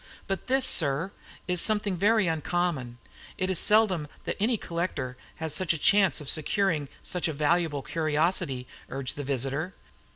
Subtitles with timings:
[0.25, 1.11] "But this, sir,
[1.47, 2.97] is something very uncommon.
[3.37, 7.83] It is seldom that any collector has such a chance of securing such a valuable
[7.83, 9.75] curiosity," urged the visitor.